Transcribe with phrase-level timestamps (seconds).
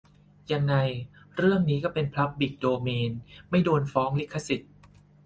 [0.51, 0.75] ยังไง
[1.35, 3.11] เรื่องนี้ก็เป็นพับลิกโดเมน
[3.49, 4.71] ไม่โดนฟ้องลิขสิทธิ์